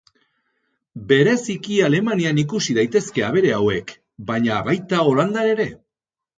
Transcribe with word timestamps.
Bereziki 1.11 1.77
Alemanian 1.89 2.41
ikusi 2.45 2.77
daitezke 2.79 3.27
abere 3.29 3.55
hauek, 3.61 3.95
baina 4.33 4.61
baita 4.73 5.07
Holandan 5.07 5.55
ere. 5.57 5.73